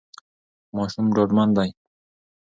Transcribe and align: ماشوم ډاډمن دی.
ماشوم 0.75 1.07
ډاډمن 1.15 1.49
دی. 1.57 1.69